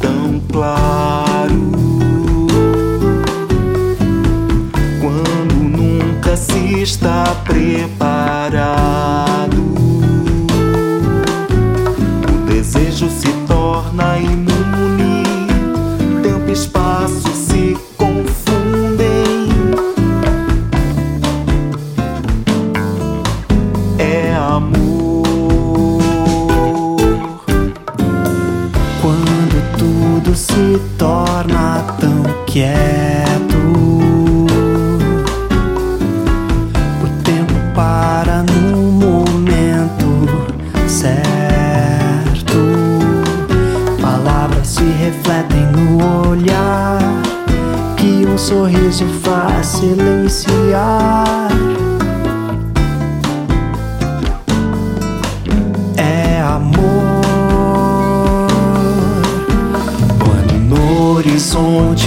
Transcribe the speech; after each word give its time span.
tão 0.00 0.40
claro. 0.50 1.07
Se 30.38 30.80
torna 30.96 31.84
tão 31.98 32.22
quieto, 32.46 33.56
o 37.02 37.08
tempo 37.24 37.54
para 37.74 38.44
no 38.44 38.76
momento 38.76 40.28
certo. 40.86 42.56
Palavras 44.00 44.68
se 44.68 44.84
refletem 44.84 45.66
no 45.72 46.30
olhar 46.30 47.00
que 47.96 48.24
um 48.24 48.38
sorriso 48.38 49.06
faz 49.24 49.66
silenciar. 49.66 51.57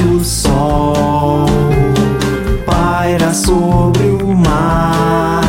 O 0.04 0.24
sol 0.24 1.46
paira 2.66 3.34
sobre 3.34 4.08
o 4.24 4.36
mar, 4.36 5.42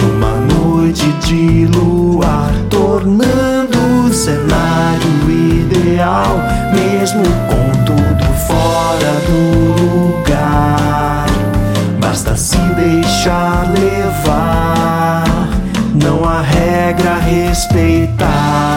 numa 0.00 0.36
noite 0.54 1.10
de 1.26 1.66
luar, 1.66 2.52
tornando 2.70 3.78
o 4.06 4.12
cenário 4.12 5.30
ideal, 5.30 6.38
mesmo 6.72 7.22
com 7.48 7.84
tudo 7.84 8.24
fora 8.46 9.12
do 9.26 10.18
lugar. 10.18 11.26
Basta 12.00 12.36
se 12.36 12.58
deixar 12.74 13.70
levar, 13.70 15.24
não 15.94 16.24
há 16.28 16.40
regra 16.40 17.12
a 17.12 17.18
respeitar 17.18 18.73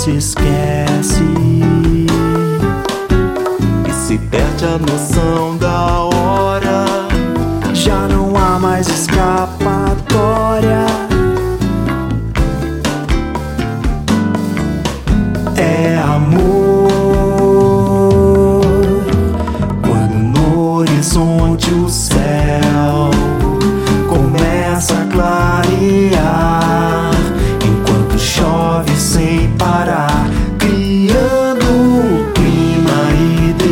se 0.00 0.12
esquece, 0.12 1.22
e 3.86 3.92
se 3.92 4.16
perde 4.16 4.64
a 4.64 4.78
noção 4.78 5.58
da 5.58 6.00
hora. 6.00 6.86
já 7.74 8.08
não 8.08 8.34
há 8.34 8.58
mais 8.58 8.88
escapatória. 8.88 10.89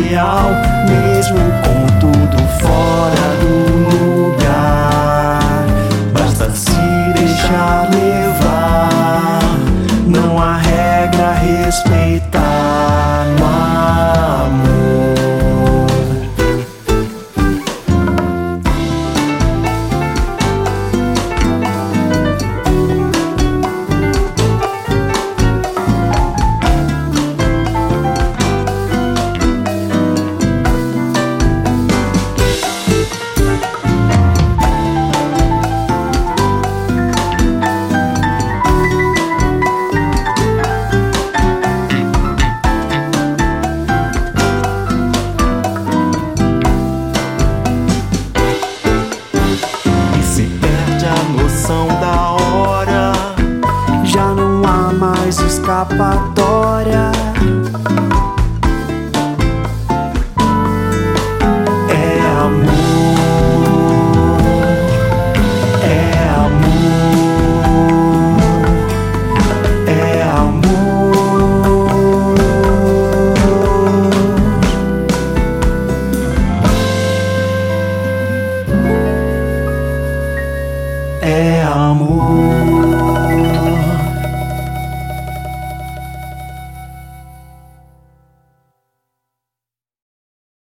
real 0.09 0.68
escapatória. 55.69 57.11
É 61.89 62.21
amor, 62.41 62.73
é 65.83 66.23
amor, 66.33 66.81
é 69.87 70.23
amor. 70.23 70.69
É 81.21 81.61
amor. 81.63 82.88